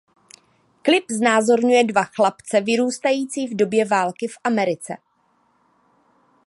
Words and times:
Klip 0.81 1.05
znázorňuje 1.11 1.83
dva 1.83 2.03
chlapce 2.03 2.61
vyrůstající 2.61 3.47
v 3.47 3.55
době 3.55 3.85
války 3.85 4.27
v 4.27 4.37
Americe. 4.43 4.97